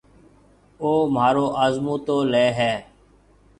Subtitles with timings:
[0.81, 2.73] او مھارو آزمُوتو ليَ ھيََََ۔